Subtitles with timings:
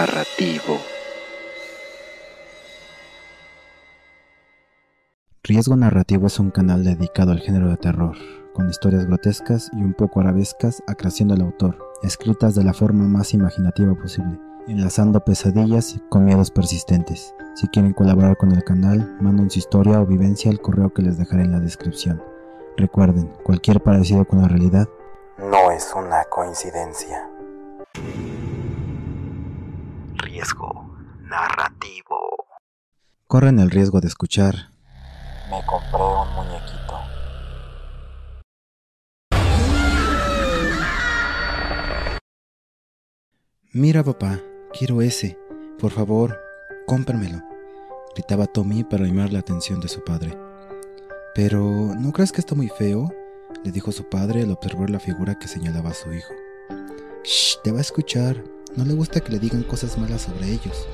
[0.00, 0.78] narrativo.
[5.42, 8.16] Riesgo Narrativo es un canal dedicado al género de terror,
[8.54, 13.34] con historias grotescas y un poco arabescas acraciendo al autor, escritas de la forma más
[13.34, 17.34] imaginativa posible, enlazando pesadillas con miedos persistentes.
[17.54, 21.18] Si quieren colaborar con el canal, manden su historia o vivencia al correo que les
[21.18, 22.22] dejaré en la descripción.
[22.78, 24.88] Recuerden, cualquier parecido con la realidad
[25.38, 27.28] no es una coincidencia.
[30.30, 32.46] Riesgo narrativo.
[33.26, 34.70] corren el riesgo de escuchar
[35.50, 37.00] Me compré un muñequito.
[43.72, 44.38] Mira papá,
[44.72, 45.36] quiero ese.
[45.80, 46.38] Por favor,
[46.86, 47.42] cómpramelo.
[48.14, 50.38] Gritaba Tommy para llamar la atención de su padre.
[51.34, 53.12] Pero, ¿no crees que está muy feo?
[53.64, 56.32] Le dijo su padre al observar la figura que señalaba a su hijo.
[57.24, 58.59] Shh, te va a escuchar.
[58.76, 60.86] No le gusta que le digan cosas malas sobre ellos.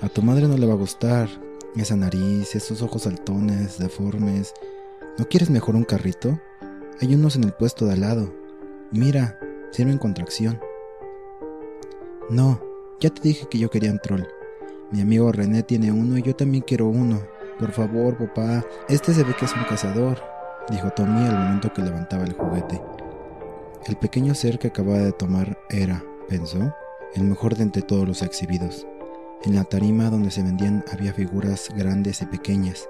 [0.00, 1.28] A tu madre no le va a gustar.
[1.76, 4.52] Esa nariz, esos ojos saltones, deformes.
[5.16, 6.40] ¿No quieres mejor un carrito?
[7.00, 8.34] Hay unos en el puesto de al lado.
[8.90, 9.38] Mira,
[9.70, 10.60] sirven con tracción.
[12.30, 12.60] No,
[13.00, 14.24] ya te dije que yo quería un troll.
[14.90, 17.22] Mi amigo René tiene uno y yo también quiero uno.
[17.58, 20.20] Por favor, papá, este se ve que es un cazador,
[20.68, 22.82] dijo Tommy al momento que levantaba el juguete.
[23.86, 26.74] El pequeño ser que acababa de tomar era, pensó,
[27.14, 28.86] el mejor de entre todos los exhibidos.
[29.44, 32.88] En la tarima donde se vendían había figuras grandes y pequeñas,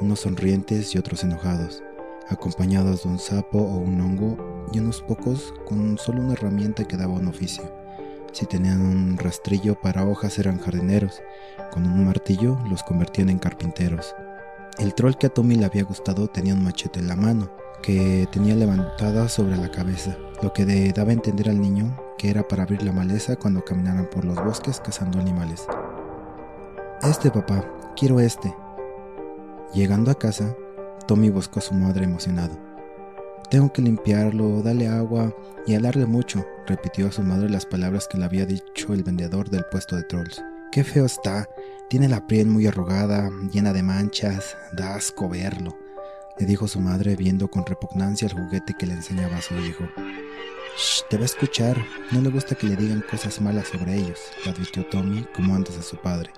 [0.00, 1.84] unos sonrientes y otros enojados,
[2.28, 6.96] acompañados de un sapo o un hongo y unos pocos con solo una herramienta que
[6.96, 7.62] daba un oficio.
[8.32, 11.22] Si tenían un rastrillo para hojas eran jardineros,
[11.70, 14.16] con un martillo los convertían en carpinteros.
[14.80, 17.52] El troll que a Tommy le había gustado tenía un machete en la mano,
[17.84, 22.46] que tenía levantada sobre la cabeza, lo que daba a entender al niño que era
[22.46, 25.64] para abrir la maleza cuando caminaran por los bosques cazando animales.
[27.02, 27.64] Este papá,
[27.96, 28.54] quiero este.
[29.72, 30.54] Llegando a casa,
[31.06, 32.58] Tommy buscó a su madre emocionado.
[33.50, 35.34] Tengo que limpiarlo, darle agua
[35.66, 39.48] y alarle mucho, repitió a su madre las palabras que le había dicho el vendedor
[39.48, 40.42] del puesto de trolls.
[40.72, 41.48] Qué feo está,
[41.88, 45.74] tiene la piel muy arrugada, llena de manchas, da asco verlo,
[46.38, 49.84] le dijo su madre viendo con repugnancia el juguete que le enseñaba a su hijo.
[50.76, 51.76] Shh, te va a escuchar,
[52.12, 55.76] no le gusta que le digan cosas malas sobre ellos, le advirtió Tommy como antes
[55.78, 56.30] a su padre.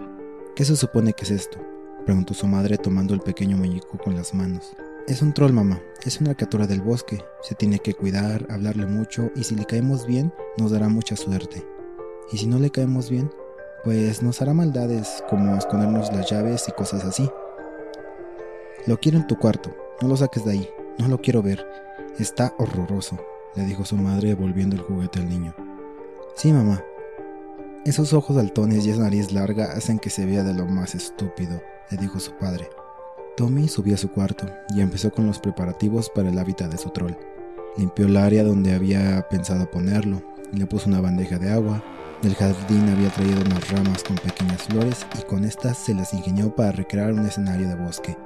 [0.56, 1.58] ¿Qué se supone que es esto?
[2.04, 4.74] preguntó su madre tomando el pequeño muñeco con las manos.
[5.06, 5.80] Es un troll, mamá.
[6.04, 7.24] Es una criatura del bosque.
[7.42, 11.66] Se tiene que cuidar, hablarle mucho y si le caemos bien, nos dará mucha suerte.
[12.30, 13.30] Y si no le caemos bien,
[13.84, 17.28] pues nos hará maldades como escondernos las llaves y cosas así.
[18.86, 19.74] Lo quiero en tu cuarto.
[20.00, 20.70] No lo saques de ahí.
[20.98, 21.66] No lo quiero ver.
[22.18, 23.18] Está horroroso,
[23.54, 25.54] le dijo su madre volviendo el juguete al niño.
[26.34, 26.82] Sí, mamá.
[27.84, 31.60] Esos ojos altones y esa nariz larga hacen que se vea de lo más estúpido,
[31.90, 32.68] le dijo su padre.
[33.36, 36.90] Tommy subió a su cuarto y empezó con los preparativos para el hábitat de su
[36.90, 37.14] troll.
[37.76, 41.82] Limpió el área donde había pensado ponerlo, le puso una bandeja de agua,
[42.22, 46.54] del jardín había traído unas ramas con pequeñas flores y con estas se las ingenió
[46.54, 48.16] para recrear un escenario de bosque.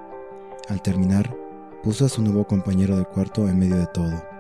[0.69, 1.35] Al terminar,
[1.83, 4.36] puso a su nuevo compañero de cuarto en medio de todo.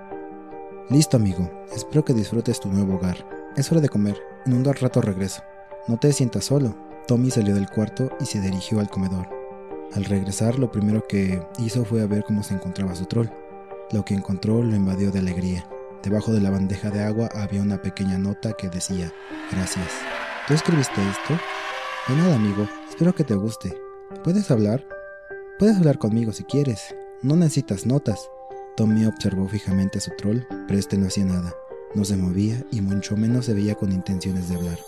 [0.88, 3.16] Listo amigo, espero que disfrutes tu nuevo hogar.
[3.56, 5.42] Es hora de comer, en un rato regreso.
[5.88, 6.76] No te sientas solo.
[7.08, 9.26] Tommy salió del cuarto y se dirigió al comedor.
[9.94, 13.26] Al regresar, lo primero que hizo fue a ver cómo se encontraba su troll.
[13.90, 15.68] Lo que encontró lo invadió de alegría.
[16.04, 19.12] Debajo de la bandeja de agua había una pequeña nota que decía,
[19.50, 19.88] gracias.
[20.46, 21.34] ¿Tú escribiste esto?
[22.06, 22.68] De nada, amigo.
[22.88, 23.76] Espero que te guste.
[24.22, 24.86] ¿Puedes hablar?
[25.58, 26.94] Puedes hablar conmigo si quieres.
[27.22, 28.30] No necesitas notas.
[28.76, 31.54] Tommy observó fijamente a su troll, pero este no hacía nada.
[31.94, 34.78] No se movía y mucho menos se veía con intenciones de hablar.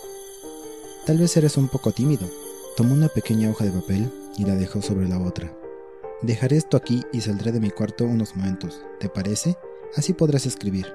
[1.07, 2.27] Tal vez eres un poco tímido.
[2.77, 5.51] Tomó una pequeña hoja de papel y la dejó sobre la otra.
[6.21, 8.83] Dejaré esto aquí y saldré de mi cuarto unos momentos.
[8.99, 9.57] ¿Te parece?
[9.95, 10.85] Así podrás escribir.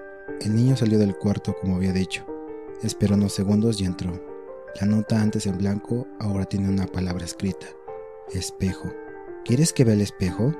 [0.40, 2.24] El niño salió del cuarto como había dicho.
[2.82, 4.12] Esperó unos segundos y entró.
[4.80, 7.66] La nota antes en blanco ahora tiene una palabra escrita.
[8.32, 8.92] Espejo.
[9.44, 10.54] ¿Quieres que vea el espejo?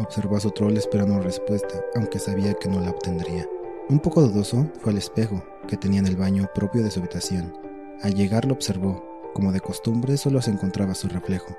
[0.00, 3.46] Observó a su troll esperando respuesta, aunque sabía que no la obtendría.
[3.90, 7.52] Un poco dudoso fue al espejo, que tenía en el baño propio de su habitación.
[8.02, 9.04] Al llegar lo observó.
[9.34, 11.54] Como de costumbre, solo se encontraba su reflejo.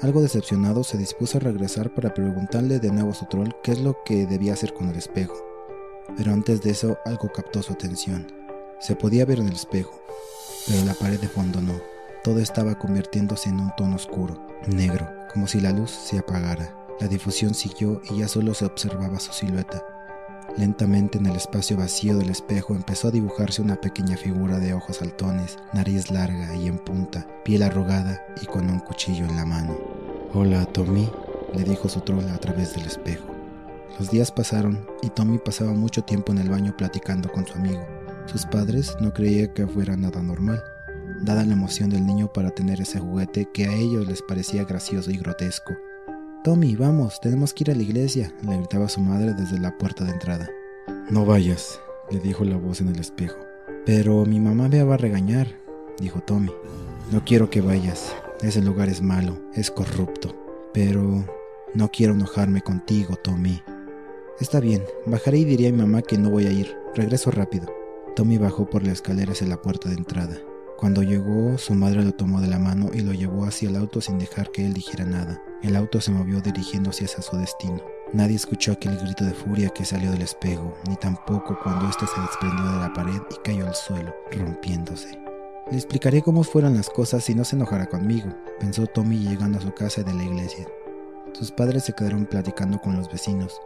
[0.00, 3.80] Algo decepcionado, se dispuso a regresar para preguntarle de nuevo a su troll qué es
[3.80, 5.34] lo que debía hacer con el espejo.
[6.16, 8.28] Pero antes de eso, algo captó su atención.
[8.78, 10.00] Se podía ver en el espejo,
[10.68, 11.74] pero la pared de fondo no.
[12.22, 16.85] Todo estaba convirtiéndose en un tono oscuro, negro, como si la luz se apagara.
[17.00, 19.84] La difusión siguió y ya solo se observaba su silueta.
[20.56, 24.96] Lentamente en el espacio vacío del espejo empezó a dibujarse una pequeña figura de ojos
[24.96, 29.76] saltones, nariz larga y en punta, piel arrugada y con un cuchillo en la mano.
[30.32, 31.10] Hola, Tommy,
[31.54, 33.26] le dijo su troll a través del espejo.
[33.98, 37.86] Los días pasaron y Tommy pasaba mucho tiempo en el baño platicando con su amigo.
[38.24, 40.62] Sus padres no creían que fuera nada normal,
[41.22, 45.10] dada la emoción del niño para tener ese juguete que a ellos les parecía gracioso
[45.10, 45.74] y grotesco.
[46.46, 50.04] Tommy, vamos, tenemos que ir a la iglesia, le gritaba su madre desde la puerta
[50.04, 50.48] de entrada.
[51.10, 53.36] No vayas, le dijo la voz en el espejo.
[53.84, 55.48] Pero mi mamá me va a regañar,
[55.98, 56.52] dijo Tommy.
[57.10, 60.36] No quiero que vayas, ese lugar es malo, es corrupto.
[60.72, 61.24] Pero
[61.74, 63.60] no quiero enojarme contigo, Tommy.
[64.38, 66.76] Está bien, bajaré y diré a mi mamá que no voy a ir.
[66.94, 67.66] Regreso rápido.
[68.14, 70.36] Tommy bajó por la escalera hacia la puerta de entrada.
[70.76, 74.02] Cuando llegó, su madre lo tomó de la mano y lo llevó hacia el auto
[74.02, 75.42] sin dejar que él dijera nada.
[75.62, 77.80] El auto se movió dirigiéndose hacia su destino.
[78.12, 82.20] Nadie escuchó aquel grito de furia que salió del espejo, ni tampoco cuando éste se
[82.20, 85.18] desprendió de la pared y cayó al suelo, rompiéndose.
[85.70, 88.28] Le explicaré cómo fueron las cosas si no se enojara conmigo,
[88.60, 90.66] pensó Tommy llegando a su casa de la iglesia.
[91.32, 93.60] Sus padres se quedaron platicando con los vecinos,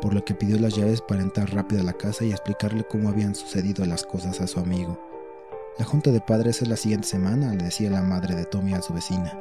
[0.00, 3.08] por lo que pidió las llaves para entrar rápido a la casa y explicarle cómo
[3.08, 5.11] habían sucedido las cosas a su amigo.
[5.78, 8.82] La junta de padres es la siguiente semana, le decía la madre de Tommy a
[8.82, 9.32] su vecina.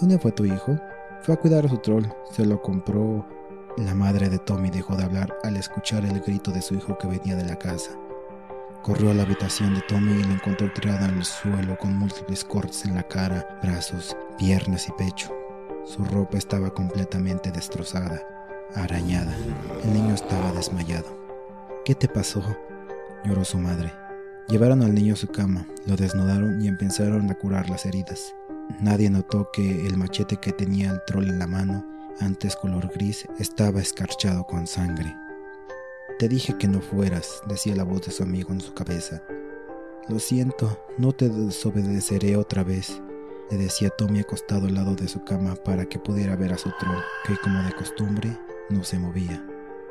[0.00, 0.78] ¿Dónde fue tu hijo?
[1.22, 3.26] Fue a cuidar a su troll, se lo compró.
[3.76, 7.08] La madre de Tommy dejó de hablar al escuchar el grito de su hijo que
[7.08, 7.90] venía de la casa.
[8.82, 12.44] Corrió a la habitación de Tommy y lo encontró tirado en el suelo con múltiples
[12.44, 15.36] cortes en la cara, brazos, piernas y pecho.
[15.84, 18.22] Su ropa estaba completamente destrozada,
[18.76, 19.36] arañada.
[19.82, 21.18] El niño estaba desmayado.
[21.84, 22.42] ¿Qué te pasó?
[23.24, 23.99] lloró su madre.
[24.50, 28.34] Llevaron al niño a su cama, lo desnudaron y empezaron a curar las heridas.
[28.80, 31.86] Nadie notó que el machete que tenía el troll en la mano,
[32.18, 35.14] antes color gris, estaba escarchado con sangre.
[36.18, 39.22] Te dije que no fueras, decía la voz de su amigo en su cabeza.
[40.08, 43.00] Lo siento, no te desobedeceré otra vez,
[43.52, 46.70] le decía Tommy acostado al lado de su cama para que pudiera ver a su
[46.80, 48.36] troll, que como de costumbre
[48.68, 49.44] no se movía.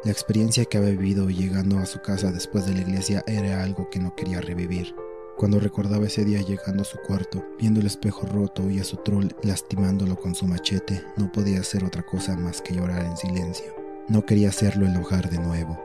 [0.05, 3.89] La experiencia que había vivido llegando a su casa después de la iglesia era algo
[3.89, 4.95] que no quería revivir.
[5.35, 8.95] Cuando recordaba ese día llegando a su cuarto, viendo el espejo roto y a su
[8.95, 13.75] troll lastimándolo con su machete, no podía hacer otra cosa más que llorar en silencio.
[14.07, 15.77] No quería hacerlo hogar de nuevo.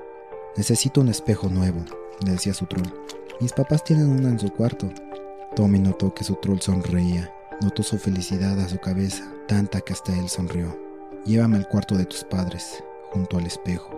[0.57, 1.85] Necesito un espejo nuevo,
[2.25, 2.87] le decía su troll.
[3.41, 4.93] Mis papás tienen uno en su cuarto.
[5.57, 7.35] Tommy notó que su troll sonreía.
[7.61, 10.79] Notó su felicidad a su cabeza, tanta que hasta él sonrió.
[11.25, 12.83] Llévame al cuarto de tus padres,
[13.13, 13.94] junto al espejo.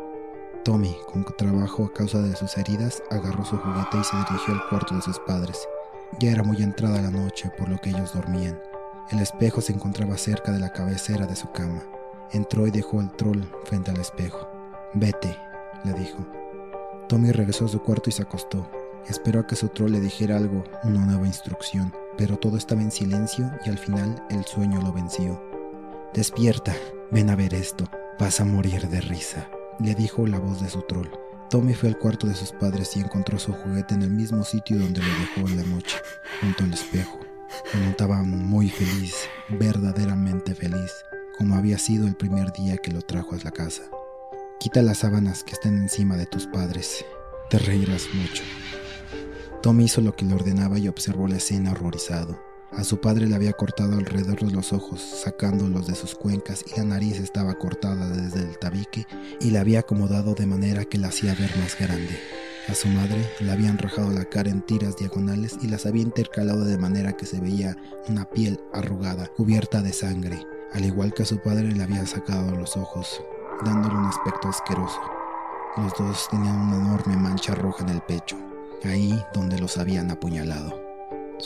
[0.66, 4.68] Tommy, con trabajo a causa de sus heridas, agarró su juguete y se dirigió al
[4.68, 5.56] cuarto de sus padres.
[6.18, 8.60] Ya era muy entrada la noche, por lo que ellos dormían.
[9.12, 11.84] El espejo se encontraba cerca de la cabecera de su cama.
[12.32, 14.48] Entró y dejó al troll frente al espejo.
[14.92, 15.36] Vete,
[15.84, 16.26] le dijo.
[17.08, 18.68] Tommy regresó a su cuarto y se acostó.
[19.06, 22.90] Esperó a que su troll le dijera algo, una nueva instrucción, pero todo estaba en
[22.90, 25.40] silencio y al final el sueño lo venció.
[26.12, 26.74] Despierta,
[27.12, 27.84] ven a ver esto,
[28.18, 29.48] vas a morir de risa
[29.80, 31.08] le dijo la voz de su troll.
[31.50, 34.78] Tommy fue al cuarto de sus padres y encontró su juguete en el mismo sitio
[34.78, 35.96] donde lo dejó en la noche,
[36.40, 37.20] junto al espejo.
[37.70, 39.14] Se notaba muy feliz,
[39.48, 40.92] verdaderamente feliz,
[41.38, 43.82] como había sido el primer día que lo trajo a la casa.
[44.58, 47.04] Quita las sábanas que estén encima de tus padres,
[47.48, 48.42] te reirás mucho.
[49.62, 52.40] Tommy hizo lo que le ordenaba y observó la escena horrorizado.
[52.76, 56.78] A su padre le había cortado alrededor de los ojos, sacándolos de sus cuencas, y
[56.78, 59.06] la nariz estaba cortada desde el tabique
[59.40, 62.18] y la había acomodado de manera que la hacía ver más grande.
[62.68, 66.66] A su madre le habían rajado la cara en tiras diagonales y las había intercalado
[66.66, 67.78] de manera que se veía
[68.08, 72.54] una piel arrugada, cubierta de sangre, al igual que a su padre le había sacado
[72.54, 73.22] los ojos,
[73.64, 75.00] dándole un aspecto asqueroso.
[75.78, 78.36] Los dos tenían una enorme mancha roja en el pecho,
[78.84, 80.85] ahí donde los habían apuñalado.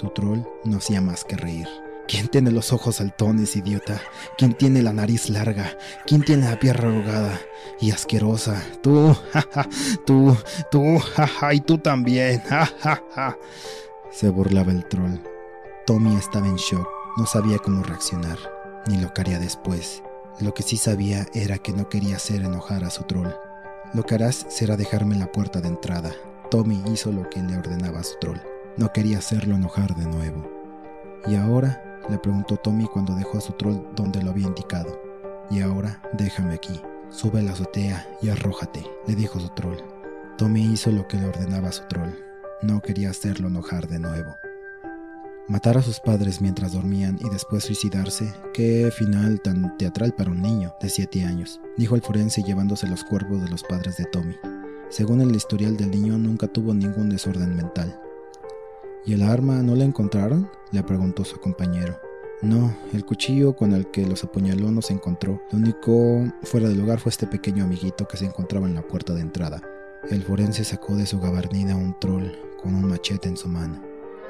[0.01, 1.69] Su troll no hacía más que reír.
[2.09, 4.01] ¿Quién tiene los ojos saltones, idiota?
[4.39, 5.77] ¿Quién tiene la nariz larga?
[6.07, 7.39] ¿Quién tiene la piel arrugada
[7.83, 8.63] y asquerosa?
[8.83, 9.69] Tú, jaja,
[10.07, 10.35] tú,
[10.71, 13.37] tú, jaja, y tú también, jajaja.
[14.11, 15.19] Se burlaba el troll.
[15.87, 16.89] Tommy estaba en shock,
[17.19, 18.39] no sabía cómo reaccionar,
[18.87, 20.03] ni lo que haría después.
[20.41, 23.35] Lo que sí sabía era que no quería hacer enojar a su troll.
[23.93, 26.11] Lo que harás será dejarme en la puerta de entrada.
[26.51, 28.41] Tommy hizo lo que le ordenaba a su troll.
[28.81, 30.43] No quería hacerlo enojar de nuevo.
[31.27, 32.01] ¿Y ahora?
[32.09, 34.99] le preguntó Tommy cuando dejó a su troll donde lo había indicado.
[35.51, 36.81] Y ahora déjame aquí.
[37.11, 39.77] Sube a la azotea y arrójate, le dijo su troll.
[40.39, 42.09] Tommy hizo lo que le ordenaba a su troll.
[42.63, 44.39] No quería hacerlo enojar de nuevo.
[45.47, 50.41] Matar a sus padres mientras dormían y después suicidarse, qué final tan teatral para un
[50.41, 54.37] niño de siete años, dijo el forense llevándose los cuerpos de los padres de Tommy.
[54.89, 58.01] Según el historial del niño, nunca tuvo ningún desorden mental.
[59.05, 60.51] ¿Y el arma no la encontraron?
[60.73, 61.99] le preguntó su compañero.
[62.43, 65.43] No, el cuchillo con el que los apuñaló no se encontró.
[65.51, 69.13] Lo único fuera del lugar fue este pequeño amiguito que se encontraba en la puerta
[69.13, 69.61] de entrada.
[70.09, 72.31] El forense sacó de su gabardina un troll
[72.63, 73.83] con un machete en su mano.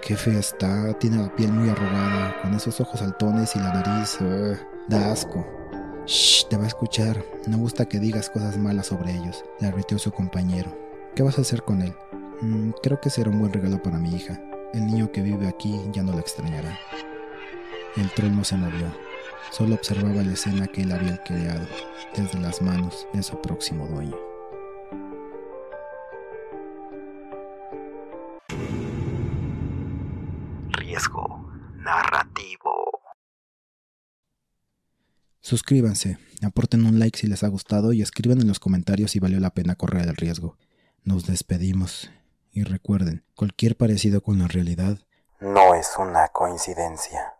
[0.03, 4.19] Qué fea está, tiene la piel muy arrugada, con esos ojos saltones y la nariz.
[4.89, 5.47] da asco.
[6.07, 7.23] Shh, te va a escuchar.
[7.47, 10.77] No gusta que digas cosas malas sobre ellos, le advirtió su compañero.
[11.15, 11.95] ¿Qué vas a hacer con él?
[12.41, 14.41] Mm, creo que será un buen regalo para mi hija.
[14.73, 16.79] El niño que vive aquí ya no la extrañará.
[17.97, 18.87] El troll no se movió,
[19.51, 21.67] solo observaba la escena que él había creado
[22.17, 24.17] desde las manos de su próximo dueño.
[30.69, 33.01] Riesgo narrativo.
[35.41, 39.41] Suscríbanse, aporten un like si les ha gustado y escriban en los comentarios si valió
[39.41, 40.57] la pena correr el riesgo.
[41.03, 42.09] Nos despedimos
[42.53, 44.99] y recuerden, cualquier parecido con la realidad
[45.41, 47.35] no es una coincidencia.